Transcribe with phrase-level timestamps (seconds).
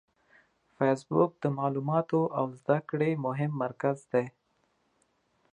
[0.75, 4.25] فېسبوک د معلوماتو او زده کړې مهم مرکز دی